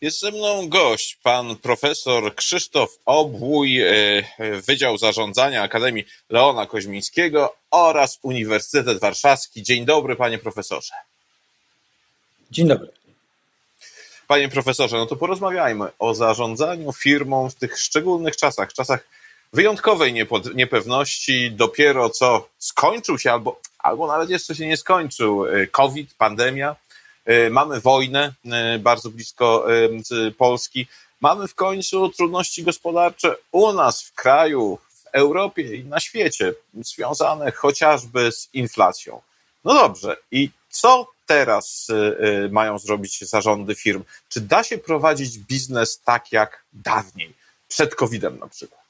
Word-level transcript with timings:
Jest 0.00 0.20
ze 0.20 0.30
mną 0.30 0.68
gość, 0.68 1.18
pan 1.22 1.56
profesor 1.56 2.34
Krzysztof 2.34 2.98
Obłój, 3.04 3.80
e, 3.80 3.92
Wydział 4.66 4.98
Zarządzania 4.98 5.62
Akademii 5.62 6.04
Leona 6.30 6.66
Koźmińskiego 6.66 7.54
oraz 7.70 8.18
Uniwersytet 8.22 9.00
Warszawski. 9.00 9.62
Dzień 9.62 9.84
dobry, 9.84 10.16
panie 10.16 10.38
profesorze. 10.38 10.92
Dzień 12.50 12.68
dobry. 12.68 12.88
Panie 14.26 14.48
profesorze, 14.48 14.96
no 14.96 15.06
to 15.06 15.16
porozmawiajmy 15.16 15.88
o 15.98 16.14
zarządzaniu 16.14 16.92
firmą 16.92 17.50
w 17.50 17.54
tych 17.54 17.78
szczególnych 17.78 18.36
czasach, 18.36 18.72
czasach 18.72 19.08
wyjątkowej 19.52 20.14
niepewności. 20.54 21.50
Dopiero 21.50 22.10
co 22.10 22.48
skończył 22.58 23.18
się 23.18 23.32
albo, 23.32 23.60
albo 23.78 24.06
nawet 24.06 24.30
jeszcze 24.30 24.54
się 24.54 24.66
nie 24.66 24.76
skończył 24.76 25.46
e, 25.46 25.66
COVID, 25.66 26.14
pandemia 26.14 26.76
E, 26.80 26.89
mamy 27.50 27.80
wojnę 27.80 28.34
e, 28.44 28.78
bardzo 28.78 29.10
blisko 29.10 29.66
e, 29.72 30.30
Polski, 30.30 30.86
mamy 31.20 31.48
w 31.48 31.54
końcu 31.54 32.08
trudności 32.08 32.62
gospodarcze 32.62 33.36
u 33.52 33.72
nas 33.72 34.02
w 34.02 34.14
kraju, 34.14 34.78
w 34.88 35.06
Europie 35.12 35.76
i 35.76 35.84
na 35.84 36.00
świecie, 36.00 36.54
związane 36.74 37.52
chociażby 37.52 38.32
z 38.32 38.48
inflacją. 38.52 39.20
No 39.64 39.74
dobrze, 39.74 40.16
i 40.30 40.50
co 40.70 41.06
teraz 41.26 41.88
mają 42.50 42.78
zrobić 42.78 43.18
zarządy 43.20 43.74
firm? 43.74 44.04
Czy 44.28 44.40
da 44.40 44.64
się 44.64 44.78
prowadzić 44.78 45.38
biznes 45.38 46.00
tak 46.04 46.32
jak 46.32 46.64
dawniej, 46.72 47.34
przed 47.68 47.94
COVID-em 47.94 48.38
na 48.38 48.48
przykład? 48.48 48.80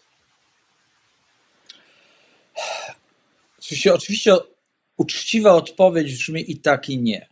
Oczywiście, 3.59 3.95
oczywiście 3.95 4.37
uczciwa 4.97 5.53
odpowiedź 5.53 6.13
brzmi 6.13 6.51
i 6.51 6.57
tak, 6.57 6.89
i 6.89 6.99
nie. 6.99 7.30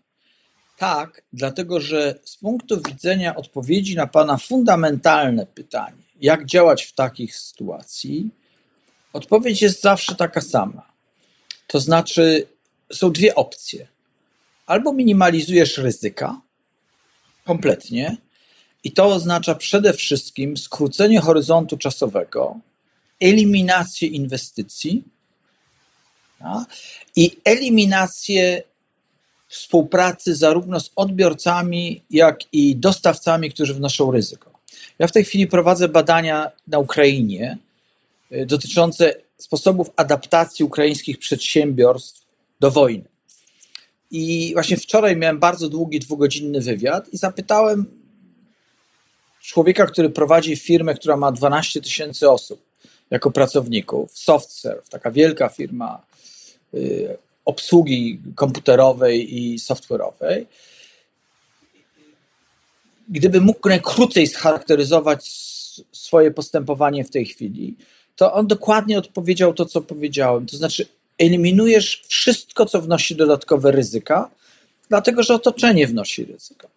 Tak, 0.78 1.22
dlatego 1.32 1.80
że 1.80 2.18
z 2.24 2.36
punktu 2.36 2.80
widzenia 2.88 3.34
odpowiedzi 3.36 3.96
na 3.96 4.06
Pana 4.06 4.36
fundamentalne 4.36 5.46
pytanie, 5.46 6.02
jak 6.20 6.46
działać 6.46 6.84
w 6.84 6.92
takich 6.92 7.36
sytuacji, 7.36 8.30
odpowiedź 9.12 9.62
jest 9.62 9.82
zawsze 9.82 10.14
taka 10.14 10.40
sama. 10.40 10.92
To 11.66 11.80
znaczy, 11.80 12.46
są 12.92 13.12
dwie 13.12 13.34
opcje. 13.34 13.88
Albo 14.66 14.92
minimalizujesz 14.92 15.78
ryzyka 15.78 16.40
kompletnie, 17.44 18.16
i 18.84 18.92
to 18.92 19.06
oznacza 19.06 19.54
przede 19.54 19.92
wszystkim 19.92 20.56
skrócenie 20.56 21.20
horyzontu 21.20 21.78
czasowego, 21.78 22.60
eliminację 23.20 24.08
inwestycji 24.08 25.04
i 27.16 27.36
eliminację 27.44 28.62
współpracy 29.48 30.34
zarówno 30.34 30.80
z 30.80 30.90
odbiorcami, 30.96 32.02
jak 32.10 32.38
i 32.52 32.76
dostawcami, 32.76 33.50
którzy 33.50 33.74
wnoszą 33.74 34.10
ryzyko. 34.10 34.50
Ja 34.98 35.06
w 35.06 35.12
tej 35.12 35.24
chwili 35.24 35.46
prowadzę 35.46 35.88
badania 35.88 36.50
na 36.66 36.78
Ukrainie 36.78 37.58
y, 38.32 38.46
dotyczące 38.46 39.14
sposobów 39.38 39.90
adaptacji 39.96 40.64
ukraińskich 40.64 41.18
przedsiębiorstw 41.18 42.26
do 42.60 42.70
wojny. 42.70 43.04
I 44.10 44.50
właśnie 44.52 44.76
wczoraj 44.76 45.16
miałem 45.16 45.38
bardzo 45.38 45.68
długi, 45.68 46.00
dwugodzinny 46.00 46.60
wywiad 46.60 47.08
i 47.08 47.16
zapytałem 47.16 47.86
człowieka, 49.42 49.86
który 49.86 50.10
prowadzi 50.10 50.56
firmę, 50.56 50.94
która 50.94 51.16
ma 51.16 51.32
12 51.32 51.80
tysięcy 51.80 52.30
osób 52.30 52.62
jako 53.10 53.30
pracowników, 53.30 54.18
SoftServe, 54.18 54.88
taka 54.88 55.10
wielka 55.10 55.48
firma 55.48 56.02
y, 56.74 57.16
obsługi 57.48 58.20
komputerowej 58.34 59.38
i 59.38 59.58
software'owej. 59.58 60.46
Gdyby 63.08 63.40
mógł 63.40 63.68
najkrócej 63.68 64.26
scharakteryzować 64.26 65.24
swoje 65.92 66.30
postępowanie 66.30 67.04
w 67.04 67.10
tej 67.10 67.26
chwili, 67.26 67.76
to 68.16 68.32
on 68.32 68.46
dokładnie 68.46 68.98
odpowiedział 68.98 69.54
to, 69.54 69.64
co 69.64 69.80
powiedziałem. 69.80 70.46
To 70.46 70.56
znaczy, 70.56 70.86
eliminujesz 71.18 72.02
wszystko, 72.08 72.66
co 72.66 72.80
wnosi 72.80 73.16
dodatkowe 73.16 73.72
ryzyka, 73.72 74.30
dlatego 74.88 75.22
że 75.22 75.34
otoczenie 75.34 75.86
wnosi 75.86 76.24
ryzyko. 76.24 76.68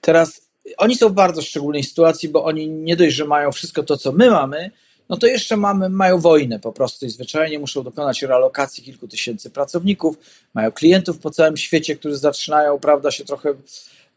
Teraz 0.00 0.40
oni 0.78 0.96
są 0.96 1.08
w 1.08 1.12
bardzo 1.12 1.42
szczególnej 1.42 1.84
sytuacji, 1.84 2.28
bo 2.28 2.44
oni 2.44 2.68
nie 2.68 2.96
dość, 2.96 3.16
że 3.16 3.24
mają 3.24 3.52
wszystko 3.52 3.82
to, 3.82 3.96
co 3.96 4.12
my 4.12 4.30
mamy, 4.30 4.70
no 5.12 5.18
to 5.18 5.26
jeszcze 5.26 5.56
mamy, 5.56 5.88
mają 5.88 6.18
wojnę 6.18 6.58
po 6.58 6.72
prostu 6.72 7.06
i 7.06 7.10
zwyczajnie 7.10 7.58
muszą 7.58 7.82
dokonać 7.82 8.22
realokacji 8.22 8.84
kilku 8.84 9.08
tysięcy 9.08 9.50
pracowników, 9.50 10.16
mają 10.54 10.72
klientów 10.72 11.18
po 11.18 11.30
całym 11.30 11.56
świecie, 11.56 11.96
którzy 11.96 12.16
zaczynają, 12.16 12.78
prawda, 12.78 13.10
się 13.10 13.24
trochę 13.24 13.54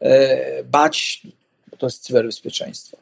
e, 0.00 0.64
bać, 0.64 1.22
bo 1.70 1.76
to 1.76 1.86
jest 1.86 2.02
cyberbezpieczeństwo. 2.02 2.96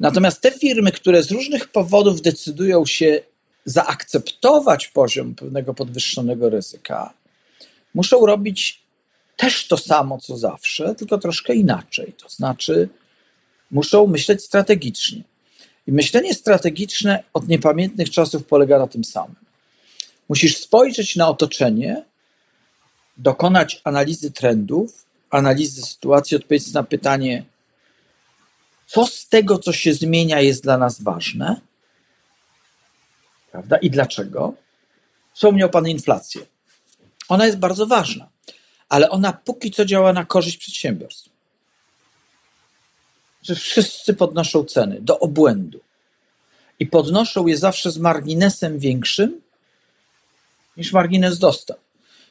Natomiast 0.00 0.40
te 0.40 0.50
firmy, 0.50 0.92
które 0.92 1.22
z 1.22 1.30
różnych 1.30 1.68
powodów 1.68 2.20
decydują 2.20 2.86
się 2.86 3.20
zaakceptować 3.64 4.88
poziom 4.88 5.34
pewnego 5.34 5.74
podwyższonego 5.74 6.50
ryzyka, 6.50 7.14
muszą 7.94 8.26
robić 8.26 8.82
też 9.36 9.66
to 9.66 9.76
samo 9.76 10.18
co 10.18 10.36
zawsze, 10.36 10.94
tylko 10.94 11.18
troszkę 11.18 11.54
inaczej. 11.54 12.12
To 12.12 12.28
znaczy, 12.28 12.88
muszą 13.70 14.06
myśleć 14.06 14.44
strategicznie. 14.44 15.22
I 15.88 15.92
myślenie 15.92 16.34
strategiczne 16.34 17.24
od 17.32 17.48
niepamiętnych 17.48 18.10
czasów 18.10 18.46
polega 18.46 18.78
na 18.78 18.86
tym 18.86 19.04
samym. 19.04 19.36
Musisz 20.28 20.58
spojrzeć 20.58 21.16
na 21.16 21.28
otoczenie, 21.28 22.04
dokonać 23.16 23.80
analizy 23.84 24.30
trendów, 24.30 25.06
analizy 25.30 25.82
sytuacji, 25.82 26.36
odpowiedzieć 26.36 26.72
na 26.72 26.82
pytanie, 26.82 27.44
co 28.86 29.06
z 29.06 29.28
tego, 29.28 29.58
co 29.58 29.72
się 29.72 29.94
zmienia, 29.94 30.40
jest 30.40 30.62
dla 30.62 30.78
nas 30.78 31.02
ważne, 31.02 31.60
prawda? 33.52 33.76
I 33.76 33.90
dlaczego? 33.90 34.54
Wspomniał 35.34 35.70
Pan 35.70 35.88
inflację. 35.88 36.42
Ona 37.28 37.46
jest 37.46 37.58
bardzo 37.58 37.86
ważna, 37.86 38.28
ale 38.88 39.10
ona 39.10 39.32
póki 39.32 39.70
co 39.70 39.84
działa 39.84 40.12
na 40.12 40.24
korzyść 40.24 40.56
przedsiębiorstw 40.56 41.37
że 43.48 43.54
wszyscy 43.54 44.14
podnoszą 44.14 44.64
ceny 44.64 45.00
do 45.00 45.18
obłędu. 45.18 45.80
I 46.80 46.86
podnoszą 46.86 47.46
je 47.46 47.56
zawsze 47.56 47.90
z 47.90 47.98
marginesem 47.98 48.78
większym 48.78 49.40
niż 50.76 50.92
margines 50.92 51.38
dostaw. 51.38 51.76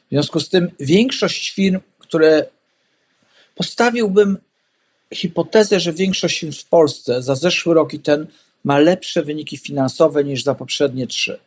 W 0.06 0.10
związku 0.10 0.40
z 0.40 0.48
tym 0.48 0.70
większość 0.80 1.50
firm, 1.50 1.80
które 1.98 2.46
postawiłbym 3.54 4.38
hipotezę, 5.14 5.80
że 5.80 5.92
większość 5.92 6.38
firm 6.38 6.52
w 6.52 6.64
Polsce 6.64 7.22
za 7.22 7.34
zeszły 7.34 7.74
rok 7.74 7.94
i 7.94 8.00
ten 8.00 8.26
ma 8.64 8.78
lepsze 8.78 9.22
wyniki 9.22 9.56
finansowe 9.56 10.24
niż 10.24 10.42
za 10.42 10.54
poprzednie 10.54 11.06
trzy. 11.06 11.38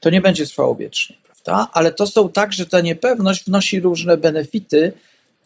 To 0.00 0.10
nie 0.10 0.20
będzie 0.20 0.46
trwało 0.46 0.74
wiecznie, 0.74 1.16
prawda? 1.24 1.70
Ale 1.72 1.92
to 1.92 2.06
są 2.06 2.28
tak, 2.28 2.52
że 2.52 2.66
ta 2.66 2.80
niepewność 2.80 3.44
wnosi 3.44 3.80
różne 3.80 4.16
benefity 4.16 4.92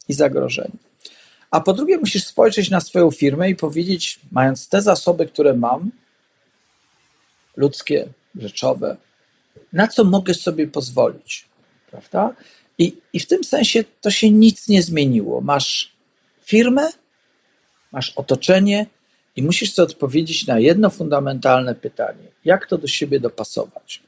i 0.09 0.13
zagrożenia. 0.13 0.88
A 1.51 1.61
po 1.61 1.73
drugie, 1.73 1.99
musisz 1.99 2.25
spojrzeć 2.25 2.71
na 2.71 2.81
swoją 2.81 3.11
firmę 3.11 3.51
i 3.51 3.57
powiedzieć, 3.57 4.21
mając 4.33 4.69
te 4.69 4.83
zasoby, 4.83 5.27
które 5.27 5.55
mam, 5.55 5.91
ludzkie, 7.57 8.09
rzeczowe, 8.35 8.97
na 9.73 9.89
co 9.89 10.05
mogę 10.05 10.35
sobie 10.35 10.67
pozwolić, 10.67 11.47
prawda? 11.91 12.35
I, 12.79 12.97
I 13.13 13.21
w 13.21 13.27
tym 13.27 13.45
sensie 13.45 13.85
to 14.01 14.11
się 14.11 14.31
nic 14.31 14.69
nie 14.69 14.83
zmieniło. 14.83 15.41
Masz 15.41 15.93
firmę, 16.45 16.91
masz 17.93 18.13
otoczenie 18.17 18.87
i 19.37 19.43
musisz 19.43 19.73
sobie 19.73 19.87
odpowiedzieć 19.87 20.47
na 20.47 20.59
jedno 20.59 20.91
fundamentalne 20.91 21.75
pytanie: 21.75 22.29
jak 22.45 22.67
to 22.67 22.79
do 22.79 22.87
siebie 22.87 23.21
dopasować? 23.21 24.03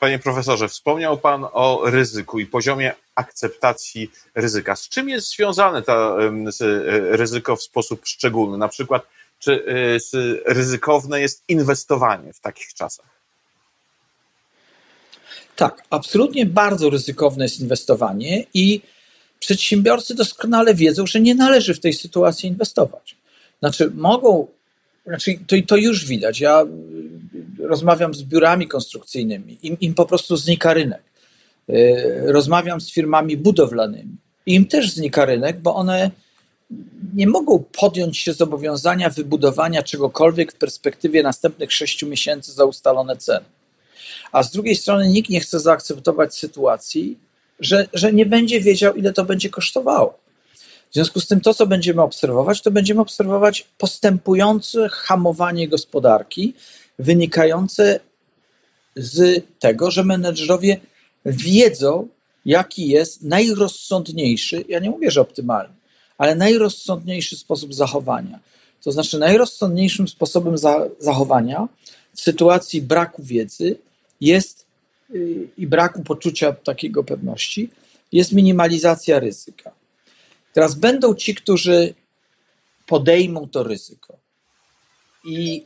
Panie 0.00 0.18
profesorze, 0.18 0.68
wspomniał 0.68 1.18
Pan 1.18 1.46
o 1.52 1.82
ryzyku 1.84 2.38
i 2.38 2.46
poziomie 2.46 2.94
akceptacji 3.16 4.10
ryzyka. 4.34 4.76
Z 4.76 4.88
czym 4.88 5.08
jest 5.08 5.36
związane 5.36 5.82
to 5.82 6.24
e, 6.24 6.30
ryzyko 7.16 7.56
w 7.56 7.62
sposób 7.62 8.06
szczególny? 8.06 8.58
Na 8.58 8.68
przykład, 8.68 9.06
czy 9.38 9.64
e, 10.46 10.54
ryzykowne 10.54 11.20
jest 11.20 11.42
inwestowanie 11.48 12.32
w 12.32 12.40
takich 12.40 12.74
czasach? 12.74 13.06
Tak, 15.56 15.82
absolutnie 15.90 16.46
bardzo 16.46 16.90
ryzykowne 16.90 17.44
jest 17.44 17.60
inwestowanie 17.60 18.44
i 18.54 18.80
przedsiębiorcy 19.40 20.14
doskonale 20.14 20.74
wiedzą, 20.74 21.06
że 21.06 21.20
nie 21.20 21.34
należy 21.34 21.74
w 21.74 21.80
tej 21.80 21.92
sytuacji 21.92 22.48
inwestować. 22.48 23.16
Znaczy, 23.58 23.90
mogą, 23.94 24.46
znaczy 25.06 25.38
to, 25.46 25.56
to 25.66 25.76
już 25.76 26.04
widać. 26.04 26.40
Ja 26.40 26.64
rozmawiam 27.58 28.14
z 28.14 28.22
biurami 28.22 28.68
konstrukcyjnymi, 28.68 29.58
im, 29.62 29.76
im 29.80 29.94
po 29.94 30.06
prostu 30.06 30.36
znika 30.36 30.74
rynek. 30.74 31.02
Y, 31.70 32.22
rozmawiam 32.26 32.80
z 32.80 32.92
firmami 32.92 33.36
budowlanymi, 33.36 34.16
im 34.46 34.66
też 34.66 34.92
znika 34.92 35.24
rynek, 35.24 35.60
bo 35.60 35.74
one 35.74 36.10
nie 37.14 37.26
mogą 37.26 37.64
podjąć 37.80 38.18
się 38.18 38.32
zobowiązania 38.32 39.10
wybudowania 39.10 39.82
czegokolwiek 39.82 40.52
w 40.52 40.56
perspektywie 40.56 41.22
następnych 41.22 41.72
sześciu 41.72 42.06
miesięcy 42.06 42.52
za 42.52 42.64
ustalone 42.64 43.16
ceny. 43.16 43.44
A 44.32 44.42
z 44.42 44.50
drugiej 44.50 44.74
strony 44.74 45.08
nikt 45.08 45.30
nie 45.30 45.40
chce 45.40 45.60
zaakceptować 45.60 46.34
sytuacji, 46.34 47.18
że, 47.60 47.88
że 47.92 48.12
nie 48.12 48.26
będzie 48.26 48.60
wiedział, 48.60 48.94
ile 48.94 49.12
to 49.12 49.24
będzie 49.24 49.50
kosztowało. 49.50 50.18
W 50.90 50.94
związku 50.94 51.20
z 51.20 51.26
tym 51.26 51.40
to, 51.40 51.54
co 51.54 51.66
będziemy 51.66 52.02
obserwować, 52.02 52.62
to 52.62 52.70
będziemy 52.70 53.00
obserwować 53.00 53.66
postępujące 53.78 54.88
hamowanie 54.88 55.68
gospodarki 55.68 56.54
wynikające 56.98 58.00
z 58.96 59.44
tego, 59.58 59.90
że 59.90 60.04
menedżerowie 60.04 60.80
wiedzą, 61.26 62.08
jaki 62.44 62.88
jest 62.88 63.22
najrozsądniejszy, 63.22 64.64
ja 64.68 64.78
nie 64.78 64.90
mówię, 64.90 65.10
że 65.10 65.20
optymalny, 65.20 65.74
ale 66.18 66.34
najrozsądniejszy 66.34 67.36
sposób 67.36 67.74
zachowania. 67.74 68.40
To 68.82 68.92
znaczy, 68.92 69.18
najrozsądniejszym 69.18 70.08
sposobem 70.08 70.58
za, 70.58 70.88
zachowania 70.98 71.68
w 72.14 72.20
sytuacji 72.20 72.82
braku 72.82 73.22
wiedzy 73.22 73.78
jest 74.20 74.66
yy, 75.10 75.48
i 75.58 75.66
braku 75.66 76.02
poczucia 76.02 76.52
takiego 76.52 77.04
pewności, 77.04 77.70
jest 78.12 78.32
minimalizacja 78.32 79.20
ryzyka. 79.20 79.72
Teraz 80.52 80.74
będą 80.74 81.14
ci, 81.14 81.34
którzy 81.34 81.94
podejmą 82.86 83.48
to 83.48 83.62
ryzyko 83.62 84.16
i 85.24 85.64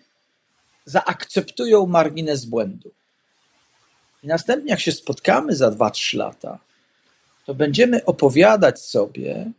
zaakceptują 0.84 1.86
margines 1.86 2.44
błędu. 2.44 2.90
I 4.22 4.26
następnie, 4.26 4.70
jak 4.70 4.80
się 4.80 4.92
spotkamy 4.92 5.56
za 5.56 5.70
2-3 5.70 6.16
lata, 6.16 6.58
to 7.46 7.54
będziemy 7.54 8.04
opowiadać 8.04 8.80
sobie 8.80 9.50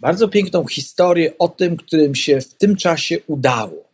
bardzo 0.00 0.28
piękną 0.28 0.66
historię 0.66 1.38
o 1.38 1.48
tym, 1.48 1.76
którym 1.76 2.14
się 2.14 2.40
w 2.40 2.54
tym 2.54 2.76
czasie 2.76 3.18
udało. 3.26 3.90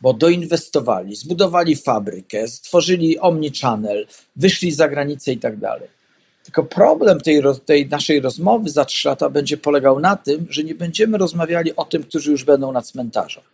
Bo 0.00 0.12
doinwestowali, 0.12 1.16
zbudowali 1.16 1.76
fabrykę, 1.76 2.48
stworzyli 2.48 3.18
omnichannel, 3.18 4.06
wyszli 4.36 4.72
za 4.72 4.88
granicę 4.88 5.32
i 5.32 5.38
tak 5.38 5.56
dalej. 5.56 5.88
Tylko 6.44 6.64
problem 6.64 7.20
tej, 7.20 7.42
tej 7.64 7.88
naszej 7.88 8.20
rozmowy 8.20 8.70
za 8.70 8.84
trzy 8.84 9.08
lata 9.08 9.30
będzie 9.30 9.56
polegał 9.56 10.00
na 10.00 10.16
tym, 10.16 10.46
że 10.50 10.64
nie 10.64 10.74
będziemy 10.74 11.18
rozmawiali 11.18 11.76
o 11.76 11.84
tym, 11.84 12.02
którzy 12.02 12.30
już 12.30 12.44
będą 12.44 12.72
na 12.72 12.82
cmentarzach. 12.82 13.44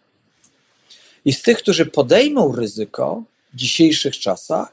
I 1.24 1.32
z 1.32 1.42
tych, 1.42 1.58
którzy 1.58 1.86
podejmą 1.86 2.56
ryzyko 2.56 3.22
w 3.52 3.56
dzisiejszych 3.56 4.18
czasach, 4.18 4.72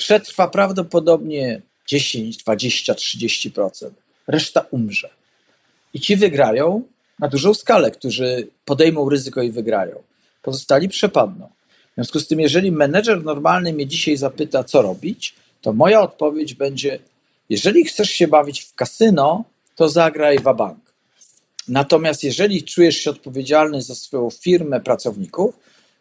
przetrwa 0.00 0.48
prawdopodobnie 0.48 1.62
10, 1.86 2.36
20, 2.36 2.94
30%. 2.94 3.90
Reszta 4.26 4.66
umrze. 4.70 5.10
I 5.94 6.00
ci 6.00 6.16
wygrają 6.16 6.82
na 7.18 7.28
dużą 7.28 7.54
skalę, 7.54 7.90
którzy 7.90 8.48
podejmą 8.64 9.08
ryzyko 9.08 9.42
i 9.42 9.50
wygrają. 9.50 10.02
Pozostali 10.42 10.88
przepadną. 10.88 11.48
W 11.92 11.94
związku 11.94 12.20
z 12.20 12.26
tym, 12.26 12.40
jeżeli 12.40 12.72
menedżer 12.72 13.24
normalny 13.24 13.72
mnie 13.72 13.86
dzisiaj 13.86 14.16
zapyta, 14.16 14.64
co 14.64 14.82
robić, 14.82 15.34
to 15.60 15.72
moja 15.72 16.00
odpowiedź 16.00 16.54
będzie: 16.54 16.98
jeżeli 17.48 17.84
chcesz 17.84 18.10
się 18.10 18.28
bawić 18.28 18.60
w 18.60 18.74
kasyno, 18.74 19.44
to 19.76 19.88
zagraj 19.88 20.38
w 20.38 20.42
bank. 20.42 20.80
Natomiast 21.68 22.24
jeżeli 22.24 22.62
czujesz 22.62 22.96
się 22.96 23.10
odpowiedzialny 23.10 23.82
za 23.82 23.94
swoją 23.94 24.30
firmę, 24.30 24.80
pracowników, 24.80 25.54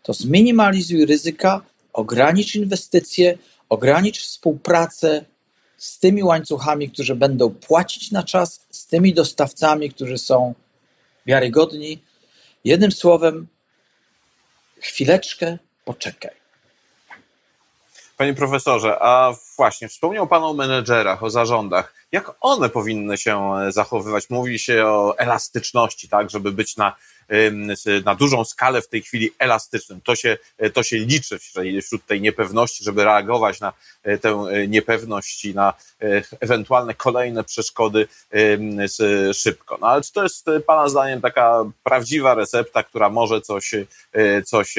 to 0.03 0.13
zminimalizuj 0.13 1.05
ryzyka, 1.05 1.61
ogranicz 1.93 2.55
inwestycje, 2.55 3.37
ogranicz 3.69 4.19
współpracę 4.21 5.25
z 5.77 5.99
tymi 5.99 6.23
łańcuchami, 6.23 6.91
którzy 6.91 7.15
będą 7.15 7.49
płacić 7.49 8.11
na 8.11 8.23
czas, 8.23 8.65
z 8.69 8.87
tymi 8.87 9.13
dostawcami, 9.13 9.89
którzy 9.89 10.17
są 10.17 10.53
wiarygodni. 11.25 12.03
Jednym 12.63 12.91
słowem, 12.91 13.47
chwileczkę 14.81 15.57
poczekaj. 15.85 16.31
Panie 18.17 18.33
profesorze, 18.33 18.97
a 19.01 19.33
właśnie 19.57 19.87
wspomniał 19.87 20.27
Pan 20.27 20.43
o 20.43 20.53
menedżerach, 20.53 21.23
o 21.23 21.29
zarządach. 21.29 21.93
Jak 22.11 22.31
one 22.41 22.69
powinny 22.69 23.17
się 23.17 23.51
zachowywać? 23.69 24.29
Mówi 24.29 24.59
się 24.59 24.85
o 24.85 25.17
elastyczności, 25.17 26.09
tak, 26.09 26.29
żeby 26.29 26.51
być 26.51 26.77
na 26.77 26.95
na 28.05 28.15
dużą 28.15 28.45
skalę 28.45 28.81
w 28.81 28.87
tej 28.87 29.01
chwili 29.01 29.31
elastycznym. 29.39 30.01
To 30.01 30.15
się, 30.15 30.37
to 30.73 30.83
się 30.83 30.97
liczy 30.97 31.39
wśród 31.81 32.05
tej 32.05 32.21
niepewności, 32.21 32.83
żeby 32.83 33.03
reagować 33.03 33.59
na 33.59 33.73
e, 34.03 34.17
tę 34.17 34.29
e, 34.29 34.67
niepewność 34.67 35.45
i 35.45 35.55
na 35.55 35.73
e, 36.01 36.21
ewentualne 36.39 36.93
kolejne 36.93 37.43
przeszkody 37.43 38.07
szybko. 39.33 39.77
No 39.81 39.87
ale 39.87 40.01
czy 40.01 40.13
to 40.13 40.23
jest 40.23 40.45
Pana 40.67 40.89
zdaniem 40.89 41.21
taka 41.21 41.63
prawdziwa 41.83 42.35
recepta, 42.35 42.83
która 42.83 43.09
może 43.09 43.41
coś, 43.41 43.71
coś 44.45 44.75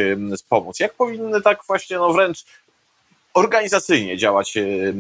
pomóc? 0.48 0.80
Jak 0.80 0.94
powinny 0.94 1.40
tak 1.40 1.60
właśnie, 1.66 1.96
no 1.96 2.12
wręcz 2.12 2.44
organizacyjnie 3.34 4.18
działać 4.18 4.54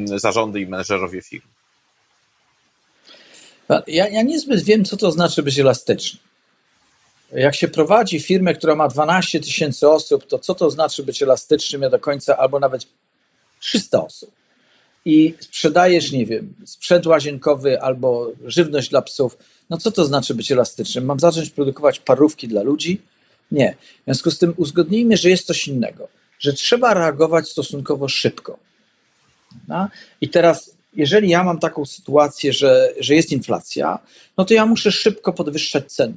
zarządy 0.04 0.60
i 0.60 0.66
menedżerowie 0.66 1.22
firm? 1.22 1.46
Ja, 3.86 4.08
ja 4.08 4.22
niezbyt 4.22 4.64
wiem, 4.64 4.84
co 4.84 4.96
to 4.96 5.12
znaczy 5.12 5.42
być 5.42 5.58
elastycznym. 5.58 6.29
Jak 7.32 7.54
się 7.54 7.68
prowadzi 7.68 8.20
firmę, 8.20 8.54
która 8.54 8.74
ma 8.74 8.88
12 8.88 9.40
tysięcy 9.40 9.88
osób, 9.88 10.26
to 10.26 10.38
co 10.38 10.54
to 10.54 10.70
znaczy 10.70 11.02
być 11.02 11.22
elastycznym 11.22 11.82
ja 11.82 11.90
do 11.90 11.98
końca, 11.98 12.36
albo 12.36 12.60
nawet 12.60 12.86
300 13.60 14.04
osób? 14.04 14.30
I 15.04 15.34
sprzedajesz, 15.40 16.12
nie 16.12 16.26
wiem, 16.26 16.54
sprzęt 16.64 17.06
łazienkowy 17.06 17.82
albo 17.82 18.32
żywność 18.44 18.90
dla 18.90 19.02
psów. 19.02 19.38
No 19.70 19.78
co 19.78 19.90
to 19.90 20.04
znaczy 20.04 20.34
być 20.34 20.52
elastycznym? 20.52 21.04
Mam 21.04 21.20
zacząć 21.20 21.50
produkować 21.50 22.00
parówki 22.00 22.48
dla 22.48 22.62
ludzi? 22.62 23.00
Nie. 23.52 23.76
W 24.00 24.04
związku 24.04 24.30
z 24.30 24.38
tym 24.38 24.54
uzgodnijmy, 24.56 25.16
że 25.16 25.30
jest 25.30 25.46
coś 25.46 25.68
innego, 25.68 26.08
że 26.38 26.52
trzeba 26.52 26.94
reagować 26.94 27.48
stosunkowo 27.48 28.08
szybko. 28.08 28.58
No? 29.68 29.88
I 30.20 30.28
teraz, 30.28 30.76
jeżeli 30.96 31.28
ja 31.28 31.44
mam 31.44 31.58
taką 31.58 31.86
sytuację, 31.86 32.52
że, 32.52 32.92
że 33.00 33.14
jest 33.14 33.32
inflacja, 33.32 33.98
no 34.36 34.44
to 34.44 34.54
ja 34.54 34.66
muszę 34.66 34.92
szybko 34.92 35.32
podwyższać 35.32 35.92
ceny. 35.92 36.14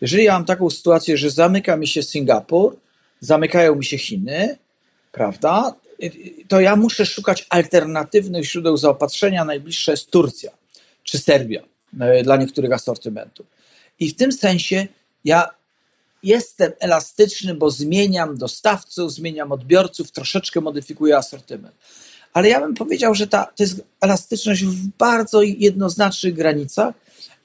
Jeżeli 0.00 0.24
ja 0.24 0.32
mam 0.32 0.44
taką 0.44 0.70
sytuację, 0.70 1.16
że 1.18 1.30
zamyka 1.30 1.76
mi 1.76 1.88
się 1.88 2.02
Singapur, 2.02 2.76
zamykają 3.20 3.74
mi 3.74 3.84
się 3.84 3.98
Chiny, 3.98 4.58
prawda, 5.12 5.74
to 6.48 6.60
ja 6.60 6.76
muszę 6.76 7.06
szukać 7.06 7.46
alternatywnych 7.50 8.44
źródeł 8.44 8.76
zaopatrzenia. 8.76 9.44
Najbliższa 9.44 9.92
jest 9.92 10.10
Turcja 10.10 10.50
czy 11.04 11.18
Serbia 11.18 11.62
e, 12.00 12.22
dla 12.22 12.36
niektórych 12.36 12.72
asortymentów. 12.72 13.46
I 14.00 14.08
w 14.08 14.16
tym 14.16 14.32
sensie 14.32 14.86
ja 15.24 15.48
jestem 16.22 16.72
elastyczny, 16.80 17.54
bo 17.54 17.70
zmieniam 17.70 18.36
dostawców, 18.38 19.12
zmieniam 19.12 19.52
odbiorców, 19.52 20.12
troszeczkę 20.12 20.60
modyfikuję 20.60 21.16
asortyment. 21.16 21.74
Ale 22.32 22.48
ja 22.48 22.60
bym 22.60 22.74
powiedział, 22.74 23.14
że 23.14 23.26
ta, 23.26 23.44
to 23.44 23.62
jest 23.62 23.82
elastyczność 24.00 24.64
w 24.64 24.88
bardzo 24.98 25.42
jednoznacznych 25.42 26.34
granicach 26.34 26.94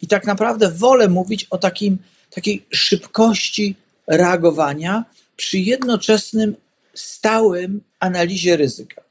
i 0.02 0.08
tak 0.08 0.26
naprawdę 0.26 0.72
wolę 0.72 1.10
mówić 1.10 1.48
o 1.50 1.58
takim 1.58 1.98
takiej 2.30 2.66
szybkości 2.70 3.76
reagowania 4.08 5.06
przy 5.38 5.58
jednoczesnym 5.58 6.56
stałym 6.94 7.82
analizie 8.00 8.58
ryzyka. 8.58 9.02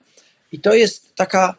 I 0.53 0.61
to 0.61 0.75
jest 0.75 1.15
taka, 1.15 1.55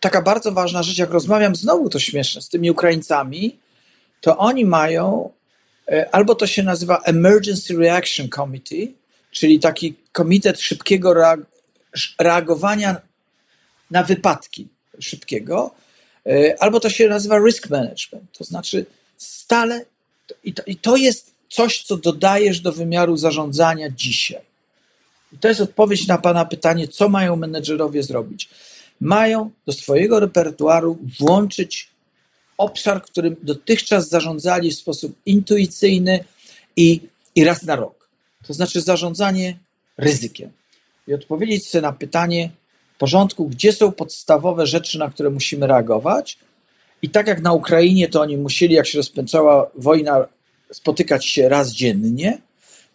taka 0.00 0.22
bardzo 0.22 0.52
ważna 0.52 0.82
rzecz. 0.82 0.98
Jak 0.98 1.10
rozmawiam 1.10 1.56
znowu 1.56 1.88
to 1.88 1.98
śmieszne 1.98 2.42
z 2.42 2.48
tymi 2.48 2.70
Ukraińcami, 2.70 3.58
to 4.20 4.38
oni 4.38 4.64
mają 4.64 5.30
e, 5.88 6.14
albo 6.14 6.34
to 6.34 6.46
się 6.46 6.62
nazywa 6.62 7.00
Emergency 7.04 7.76
Reaction 7.76 8.28
Committee, 8.28 8.94
czyli 9.30 9.60
taki 9.60 9.94
komitet 10.12 10.60
szybkiego 10.60 11.14
reagowania 12.18 13.00
na 13.90 14.02
wypadki 14.02 14.68
szybkiego, 14.98 15.74
e, 16.26 16.62
albo 16.62 16.80
to 16.80 16.90
się 16.90 17.08
nazywa 17.08 17.38
risk 17.38 17.70
management, 17.70 18.32
to 18.38 18.44
znaczy 18.44 18.86
stale 19.16 19.84
i 20.44 20.52
to, 20.52 20.62
I 20.66 20.76
to 20.76 20.96
jest 20.96 21.34
coś, 21.48 21.82
co 21.82 21.96
dodajesz 21.96 22.60
do 22.60 22.72
wymiaru 22.72 23.16
zarządzania 23.16 23.90
dzisiaj. 23.90 24.42
I 25.32 25.38
to 25.38 25.48
jest 25.48 25.60
odpowiedź 25.60 26.06
na 26.06 26.18
Pana 26.18 26.44
pytanie, 26.44 26.88
co 26.88 27.08
mają 27.08 27.36
menedżerowie 27.36 28.02
zrobić. 28.02 28.48
Mają 29.00 29.50
do 29.66 29.72
swojego 29.72 30.20
repertuaru 30.20 30.98
włączyć 31.18 31.88
obszar, 32.58 33.02
którym 33.02 33.36
dotychczas 33.42 34.08
zarządzali 34.08 34.70
w 34.70 34.76
sposób 34.76 35.16
intuicyjny 35.26 36.24
i, 36.76 37.00
i 37.34 37.44
raz 37.44 37.62
na 37.62 37.76
rok. 37.76 38.08
To 38.46 38.52
znaczy 38.52 38.80
zarządzanie 38.80 39.58
ryzykiem. 39.98 40.50
I 41.08 41.14
odpowiedzieć 41.14 41.68
sobie 41.68 41.82
na 41.82 41.92
pytanie, 41.92 42.50
w 42.94 42.98
porządku, 42.98 43.48
gdzie 43.48 43.72
są 43.72 43.92
podstawowe 43.92 44.66
rzeczy, 44.66 44.98
na 44.98 45.10
które 45.10 45.30
musimy 45.30 45.66
reagować, 45.66 46.38
i 47.02 47.10
tak 47.10 47.26
jak 47.26 47.42
na 47.42 47.52
Ukrainie, 47.52 48.08
to 48.08 48.20
oni 48.20 48.36
musieli, 48.36 48.74
jak 48.74 48.86
się 48.86 48.98
rozpęczała 48.98 49.70
wojna, 49.74 50.26
spotykać 50.72 51.26
się 51.26 51.48
raz 51.48 51.72
dziennie, 51.72 52.38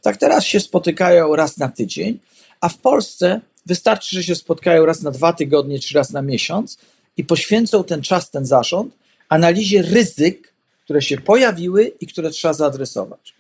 tak 0.02 0.18
teraz 0.18 0.46
się 0.46 0.60
spotykają 0.60 1.36
raz 1.36 1.58
na 1.58 1.70
tydzień, 1.70 2.20
a 2.62 2.70
w 2.70 2.78
Polsce 2.78 3.42
wystarczy, 3.66 4.16
że 4.16 4.24
się 4.24 4.36
spotkają 4.36 4.86
raz 4.86 5.02
na 5.02 5.12
dwa 5.12 5.34
tygodnie 5.34 5.80
czy 5.80 5.96
raz 5.96 6.12
na 6.12 6.22
miesiąc 6.22 6.78
i 7.18 7.24
poświęcą 7.24 7.84
ten 7.84 8.02
czas, 8.02 8.32
ten 8.32 8.46
zarząd 8.46 8.94
analizie 9.30 9.82
ryzyk, 9.82 10.54
które 10.84 11.02
się 11.02 11.18
pojawiły 11.18 11.92
i 12.02 12.08
które 12.08 12.30
trzeba 12.30 12.54
zaadresować. 12.54 13.34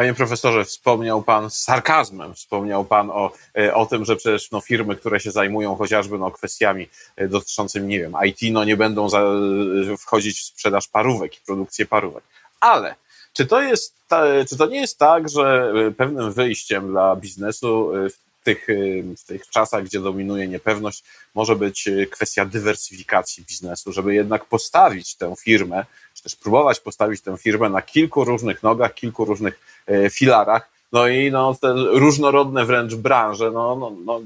Panie 0.00 0.14
profesorze, 0.14 0.64
wspomniał 0.64 1.22
Pan 1.22 1.50
z 1.50 1.56
sarkazmem, 1.56 2.34
wspomniał 2.34 2.84
Pan 2.84 3.10
o, 3.10 3.32
e, 3.58 3.74
o 3.74 3.86
tym, 3.86 4.04
że 4.04 4.16
przecież 4.16 4.50
no, 4.50 4.60
firmy, 4.60 4.96
które 4.96 5.20
się 5.20 5.30
zajmują 5.30 5.76
chociażby 5.76 6.18
no, 6.18 6.30
kwestiami 6.30 6.88
e, 7.16 7.28
dotyczącymi, 7.28 7.86
nie 7.86 7.98
wiem, 7.98 8.14
IT, 8.26 8.38
no 8.52 8.64
nie 8.64 8.76
będą 8.76 9.08
za, 9.08 9.22
wchodzić 9.98 10.40
w 10.40 10.44
sprzedaż 10.44 10.88
parówek 10.88 11.36
i 11.36 11.40
produkcję 11.46 11.86
parówek. 11.86 12.24
Ale 12.60 12.94
czy 13.32 13.46
to, 13.46 13.62
jest, 13.62 13.94
czy 14.48 14.56
to 14.56 14.66
nie 14.66 14.80
jest 14.80 14.98
tak, 14.98 15.28
że 15.28 15.72
pewnym 15.96 16.32
wyjściem 16.32 16.90
dla 16.90 17.16
biznesu 17.16 17.92
w 18.40 18.44
tych, 18.44 18.66
w 19.18 19.24
tych 19.24 19.46
czasach, 19.46 19.84
gdzie 19.84 20.00
dominuje 20.00 20.48
niepewność, 20.48 21.04
może 21.34 21.56
być 21.56 21.88
kwestia 22.10 22.44
dywersyfikacji 22.44 23.44
biznesu, 23.48 23.92
żeby 23.92 24.14
jednak 24.14 24.44
postawić 24.44 25.14
tę 25.14 25.34
firmę, 25.38 25.84
czy 26.20 26.24
też 26.24 26.36
próbować 26.36 26.80
postawić 26.80 27.20
tę 27.20 27.36
firmę 27.36 27.68
na 27.68 27.82
kilku 27.82 28.24
różnych 28.24 28.62
nogach, 28.62 28.94
kilku 28.94 29.24
różnych 29.24 29.60
e, 29.86 30.10
filarach, 30.10 30.70
no 30.92 31.08
i 31.08 31.30
no, 31.30 31.54
te 31.60 31.72
różnorodne 31.74 32.64
wręcz 32.64 32.94
branże, 32.94 33.50
no, 33.50 33.76
no, 33.76 33.92
no, 34.04 34.20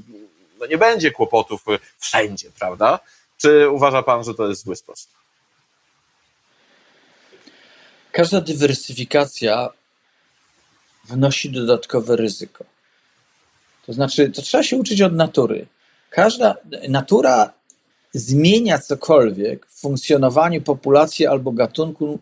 no 0.59 0.65
nie 0.65 0.77
będzie 0.77 1.11
kłopotów 1.11 1.65
wszędzie, 1.99 2.49
prawda? 2.59 2.99
Czy 3.37 3.69
uważa 3.69 4.03
pan, 4.03 4.23
że 4.23 4.33
to 4.33 4.49
jest 4.49 4.63
zły 4.63 4.75
sposób? 4.75 5.11
Każda 8.11 8.41
dywersyfikacja 8.41 9.69
wnosi 11.03 11.51
dodatkowe 11.51 12.15
ryzyko. 12.15 12.65
To 13.85 13.93
znaczy, 13.93 14.29
to 14.29 14.41
trzeba 14.41 14.63
się 14.63 14.77
uczyć 14.77 15.01
od 15.01 15.13
natury. 15.13 15.67
Każda 16.09 16.55
natura 16.89 17.53
zmienia 18.19 18.79
cokolwiek 18.79 19.65
w 19.65 19.79
funkcjonowaniu 19.79 20.61
populacji 20.61 21.27
albo 21.27 21.51
gatunku 21.51 22.19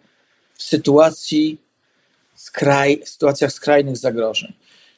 w 0.56 0.64
sytuacji 0.64 1.58
skraj, 2.36 3.02
w 3.06 3.10
sytuacjach 3.10 3.52
skrajnych 3.52 3.98
zagrożeń. 3.98 4.54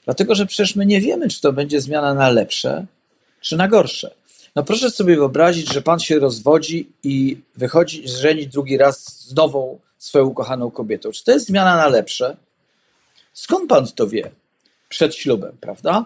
Dlatego, 0.05 0.35
że 0.35 0.45
przecież 0.45 0.75
my 0.75 0.85
nie 0.85 1.01
wiemy, 1.01 1.29
czy 1.29 1.41
to 1.41 1.53
będzie 1.53 1.81
zmiana 1.81 2.13
na 2.13 2.29
lepsze, 2.29 2.85
czy 3.41 3.57
na 3.57 3.67
gorsze. 3.67 4.15
No 4.55 4.63
proszę 4.63 4.91
sobie 4.91 5.15
wyobrazić, 5.15 5.73
że 5.73 5.81
pan 5.81 5.99
się 5.99 6.19
rozwodzi 6.19 6.89
i 7.03 7.37
wychodzi 7.55 8.07
żenić 8.07 8.47
drugi 8.47 8.77
raz 8.77 9.25
z 9.27 9.35
nową 9.35 9.79
swoją 9.97 10.25
ukochaną 10.25 10.71
kobietą. 10.71 11.11
Czy 11.11 11.23
to 11.23 11.31
jest 11.31 11.45
zmiana 11.45 11.75
na 11.75 11.87
lepsze? 11.87 12.37
Skąd 13.33 13.69
pan 13.69 13.87
to 13.95 14.07
wie? 14.07 14.31
Przed 14.89 15.15
ślubem, 15.15 15.57
prawda? 15.61 16.05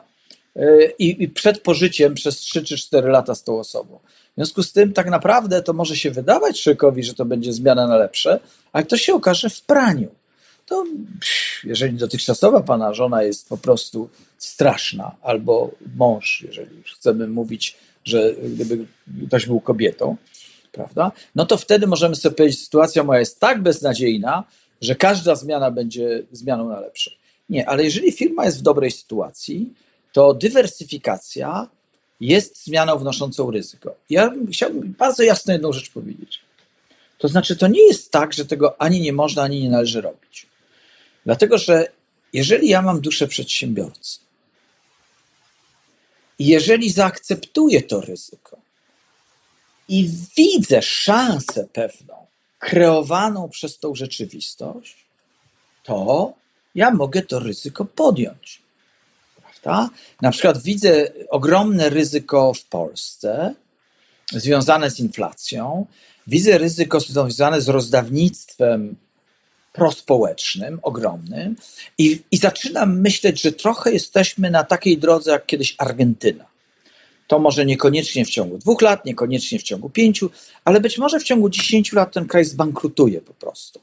I, 1.00 1.24
i 1.24 1.30
przed 1.30 1.62
pożyciem 1.62 2.14
przez 2.14 2.38
3 2.38 2.64
czy 2.64 2.78
4 2.78 3.10
lata 3.10 3.36
z 3.36 3.44
tą 3.44 3.60
osobą. 3.60 4.00
W 4.32 4.36
związku 4.36 4.64
z 4.64 4.72
tym, 4.72 4.94
tak 4.94 5.10
naprawdę 5.10 5.62
to 5.62 5.74
może 5.74 5.96
się 5.96 6.12
wydawać 6.12 6.62
człowiekowi, 6.62 7.04
że 7.04 7.14
to 7.14 7.26
będzie 7.26 7.54
zmiana 7.54 7.88
na 7.88 7.98
lepsze, 7.98 8.40
ale 8.74 8.86
to 8.86 8.98
się 8.98 9.14
okaże 9.14 9.50
w 9.50 9.62
praniu. 9.62 10.08
To 10.66 10.86
jeżeli 11.64 11.98
dotychczasowa 11.98 12.62
pana 12.62 12.94
żona 12.94 13.24
jest 13.24 13.50
po 13.50 13.58
prostu 13.58 14.10
straszna, 14.38 15.16
albo 15.22 15.72
mąż, 15.96 16.42
jeżeli 16.48 16.84
chcemy 16.84 17.28
mówić, 17.28 17.78
że 18.06 18.34
gdyby 18.34 18.86
ktoś 19.28 19.46
był 19.46 19.60
kobietą, 19.60 20.18
prawda? 20.72 21.12
No 21.36 21.46
to 21.46 21.58
wtedy 21.58 21.88
możemy 21.88 22.16
sobie 22.16 22.36
powiedzieć, 22.36 22.64
sytuacja 22.64 23.04
moja 23.04 23.20
jest 23.20 23.40
tak 23.40 23.62
beznadziejna, 23.62 24.44
że 24.82 24.96
każda 24.96 25.36
zmiana 25.36 25.72
będzie 25.72 26.24
zmianą 26.32 26.70
na 26.70 26.80
lepsze. 26.80 27.12
Nie, 27.50 27.70
ale 27.70 27.84
jeżeli 27.84 28.12
firma 28.12 28.46
jest 28.46 28.60
w 28.60 28.62
dobrej 28.62 28.92
sytuacji, 28.92 29.74
to 30.14 30.34
dywersyfikacja 30.34 31.68
jest 32.20 32.64
zmianą 32.64 32.98
wnoszącą 32.98 33.52
ryzyko. 33.52 33.96
Ja 34.10 34.34
chciałbym 34.52 34.96
bardzo 34.98 35.24
jasno 35.24 35.54
jedną 35.54 35.74
rzecz 35.74 35.90
powiedzieć. 35.90 36.42
To 37.18 37.28
znaczy, 37.28 37.56
to 37.56 37.68
nie 37.68 37.88
jest 37.88 38.12
tak, 38.12 38.34
że 38.34 38.46
tego 38.46 38.82
ani 38.82 39.02
nie 39.02 39.14
można, 39.14 39.44
ani 39.44 39.64
nie 39.64 39.70
należy 39.70 40.02
robić. 40.02 40.46
Dlatego, 41.26 41.58
że 41.58 41.88
jeżeli 42.34 42.70
ja 42.70 42.82
mam 42.82 43.02
duszę 43.02 43.28
przedsiębiorcy 43.28 44.20
i 46.40 46.46
jeżeli 46.48 46.92
zaakceptuję 46.92 47.82
to 47.82 48.02
ryzyko 48.02 48.58
i 49.88 50.10
widzę 50.38 50.82
szansę 50.82 51.68
pewną, 51.74 52.14
kreowaną 52.60 53.50
przez 53.50 53.80
tą 53.80 53.96
rzeczywistość, 53.96 55.06
to 55.84 56.34
ja 56.76 56.92
mogę 56.92 57.22
to 57.22 57.40
ryzyko 57.40 57.86
podjąć. 57.86 58.62
Na 60.22 60.32
przykład 60.32 60.64
widzę 60.64 61.08
ogromne 61.30 61.90
ryzyko 61.90 62.54
w 62.54 62.66
Polsce 62.66 63.56
związane 64.32 64.92
z 64.92 65.00
inflacją, 65.00 65.86
widzę 66.28 66.58
ryzyko 66.58 67.00
związane 67.00 67.62
z 67.62 67.70
rozdawnictwem 67.70 68.96
prospołecznym, 69.74 70.80
ogromnym 70.82 71.56
i, 71.98 72.22
i 72.32 72.38
zaczynam 72.38 73.00
myśleć, 73.00 73.42
że 73.42 73.52
trochę 73.52 73.92
jesteśmy 73.92 74.52
na 74.52 74.64
takiej 74.64 74.98
drodze 74.98 75.32
jak 75.32 75.46
kiedyś 75.46 75.76
Argentyna. 75.78 76.46
To 77.28 77.40
może 77.40 77.66
niekoniecznie 77.66 78.26
w 78.26 78.30
ciągu 78.30 78.58
dwóch 78.58 78.82
lat, 78.82 79.06
niekoniecznie 79.06 79.60
w 79.60 79.64
ciągu 79.64 79.90
pięciu, 79.90 80.30
ale 80.66 80.82
być 80.82 80.98
może 80.98 81.20
w 81.20 81.24
ciągu 81.24 81.50
dziesięciu 81.50 81.96
lat 81.96 82.14
ten 82.14 82.28
kraj 82.28 82.46
zbankrutuje 82.46 83.22
po 83.22 83.34
prostu 83.34 83.80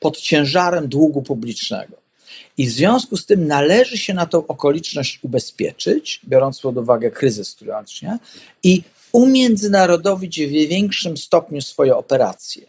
pod 0.00 0.20
ciężarem 0.20 0.88
długu 0.88 1.22
publicznego. 1.22 1.99
I 2.58 2.66
w 2.66 2.70
związku 2.70 3.16
z 3.16 3.26
tym 3.26 3.46
należy 3.46 3.98
się 3.98 4.14
na 4.14 4.26
tą 4.26 4.46
okoliczność 4.46 5.18
ubezpieczyć, 5.22 6.20
biorąc 6.28 6.60
pod 6.60 6.76
uwagę 6.76 7.10
kryzys, 7.10 7.54
który 7.54 7.70
rocznie, 7.70 8.18
i 8.62 8.82
umiędzynarodowić 9.12 10.40
w 10.40 10.50
większym 10.50 11.16
stopniu 11.16 11.62
swoje 11.62 11.96
operacje. 11.96 12.62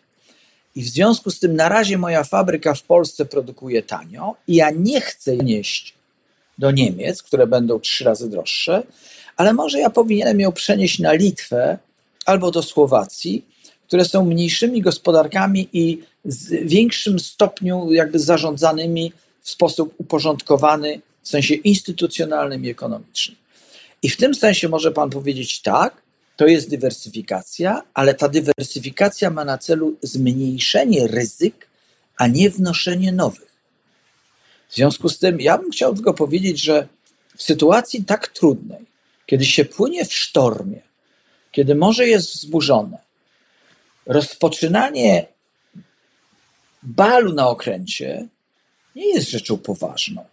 I 0.76 0.84
w 0.84 0.88
związku 0.88 1.32
z 1.32 1.40
tym 1.40 1.56
na 1.56 1.70
razie 1.70 1.98
moja 1.98 2.24
fabryka 2.24 2.74
w 2.74 2.84
Polsce 2.84 3.26
produkuje 3.26 3.84
tanio 3.84 4.36
i 4.48 4.56
ja 4.56 4.70
nie 4.72 5.02
chcę 5.02 5.38
nieść 5.38 5.94
do 6.58 6.72
Niemiec, 6.72 7.24
które 7.24 7.48
będą 7.48 7.80
trzy 7.80 8.04
razy 8.04 8.30
droższe, 8.30 8.84
ale 9.38 9.54
może 9.54 9.80
ja 9.80 9.90
powinienem 9.90 10.40
ją 10.40 10.52
przenieść 10.52 11.00
na 11.00 11.14
Litwę 11.14 11.78
albo 12.26 12.52
do 12.52 12.64
Słowacji, 12.64 13.46
które 13.88 14.06
są 14.06 14.26
mniejszymi 14.26 14.82
gospodarkami 14.82 15.70
i 15.74 16.04
z 16.26 16.50
większym 16.50 17.20
stopniu 17.20 17.94
jakby 17.94 18.20
zarządzanymi 18.20 19.14
w 19.42 19.50
sposób 19.50 19.94
uporządkowany 19.98 21.02
w 21.22 21.30
sensie 21.30 21.56
instytucjonalnym 21.56 22.66
i 22.66 22.70
ekonomicznym. 22.70 23.38
I 24.04 24.10
w 24.10 24.18
tym 24.18 24.36
sensie 24.36 24.70
może 24.70 24.92
Pan 24.92 25.10
powiedzieć 25.10 25.62
tak, 25.62 26.02
to 26.38 26.48
jest 26.48 26.70
dywersyfikacja, 26.70 27.82
ale 27.94 28.14
ta 28.14 28.30
dywersyfikacja 28.30 29.30
ma 29.30 29.46
na 29.46 29.58
celu 29.58 29.98
zmniejszenie 30.02 31.08
ryzyk, 31.08 31.68
a 32.18 32.28
nie 32.28 32.50
wnoszenie 32.50 33.12
nowych. 33.12 33.52
W 34.70 34.76
związku 34.76 35.10
z 35.10 35.20
tym 35.20 35.42
ja 35.42 35.58
bym 35.58 35.72
chciał 35.72 35.96
tylko 35.96 36.14
powiedzieć, 36.14 36.62
że 36.62 36.88
w 37.38 37.44
sytuacji 37.44 38.06
tak 38.06 38.28
trudnej, 38.28 38.86
kiedy 39.26 39.46
się 39.46 39.66
płynie 39.66 40.06
w 40.06 40.14
sztormie, 40.14 40.82
kiedy 41.52 41.76
morze 41.76 42.08
jest 42.08 42.30
wzburzone, 42.34 42.98
rozpoczynanie 44.06 45.28
balu 46.84 47.34
na 47.34 47.48
okręcie 47.48 48.28
nie 48.96 49.14
jest 49.14 49.30
rzeczą 49.30 49.58
poważną. 49.58 50.26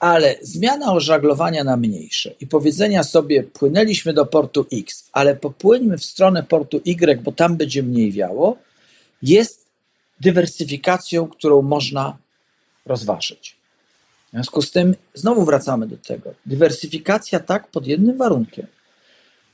Ale 0.00 0.36
zmiana 0.42 0.92
ożaglowania 0.92 1.64
na 1.64 1.76
mniejsze 1.76 2.34
i 2.40 2.46
powiedzenia 2.46 3.04
sobie, 3.04 3.42
płynęliśmy 3.42 4.12
do 4.12 4.26
portu 4.26 4.66
X, 4.72 5.08
ale 5.12 5.36
popłyńmy 5.36 5.98
w 5.98 6.04
stronę 6.04 6.42
portu 6.42 6.80
Y, 6.86 7.22
bo 7.22 7.32
tam 7.32 7.56
będzie 7.56 7.82
mniej 7.82 8.12
wiało, 8.12 8.56
jest 9.22 9.66
dywersyfikacją, 10.20 11.28
którą 11.28 11.62
można 11.62 12.16
rozważyć. 12.86 13.56
W 14.28 14.30
związku 14.30 14.62
z 14.62 14.70
tym 14.70 14.94
znowu 15.14 15.44
wracamy 15.44 15.86
do 15.86 15.96
tego. 15.96 16.34
Dywersyfikacja 16.46 17.40
tak 17.40 17.68
pod 17.68 17.86
jednym 17.86 18.16
warunkiem, 18.16 18.66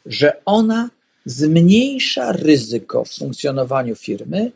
że 0.07 0.45
ona 0.45 0.91
zmniejsza 1.25 2.33
ryzyko 2.33 3.05
w 3.05 3.15
funkcjonowaniu 3.15 3.95
firmy, 3.97 4.53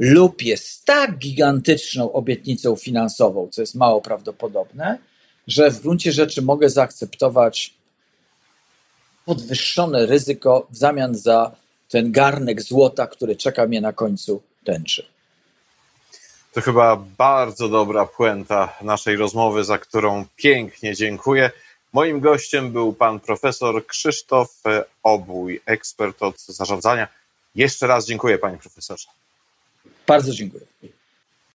lub 0.00 0.42
jest 0.42 0.84
tak 0.84 1.18
gigantyczną 1.18 2.12
obietnicą 2.12 2.76
finansową, 2.76 3.48
co 3.50 3.60
jest 3.60 3.74
mało 3.74 4.00
prawdopodobne, 4.00 4.98
że 5.46 5.70
w 5.70 5.80
gruncie 5.80 6.12
rzeczy 6.12 6.42
mogę 6.42 6.70
zaakceptować 6.70 7.74
podwyższone 9.24 10.06
ryzyko 10.06 10.66
w 10.70 10.76
zamian 10.76 11.14
za 11.14 11.56
ten 11.88 12.12
garnek 12.12 12.62
złota, 12.62 13.06
który 13.06 13.36
czeka 13.36 13.66
mnie 13.66 13.80
na 13.80 13.92
końcu 13.92 14.42
tęczy. 14.64 15.06
To 16.52 16.60
chyba 16.60 16.96
bardzo 17.18 17.68
dobra 17.68 18.06
puenta 18.06 18.76
naszej 18.82 19.16
rozmowy, 19.16 19.64
za 19.64 19.78
którą 19.78 20.24
pięknie 20.36 20.94
dziękuję. 20.94 21.50
Moim 21.92 22.20
gościem 22.20 22.72
był 22.72 22.92
pan 22.92 23.20
profesor 23.20 23.86
Krzysztof 23.86 24.62
Obój, 25.02 25.60
ekspert 25.66 26.22
od 26.22 26.40
zarządzania. 26.40 27.08
Jeszcze 27.54 27.86
raz 27.86 28.06
dziękuję, 28.06 28.38
panie 28.38 28.58
profesorze. 28.58 29.08
Bardzo 30.10 30.32
dziękuję. 30.34 30.66